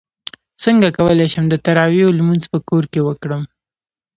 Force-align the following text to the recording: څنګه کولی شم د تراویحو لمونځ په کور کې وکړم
څنګه 0.63 0.87
کولی 0.97 1.27
شم 1.33 1.45
د 1.49 1.55
تراویحو 1.65 2.15
لمونځ 2.19 2.43
په 2.51 2.57
کور 2.69 2.83
کې 2.91 3.01
وکړم 3.03 3.43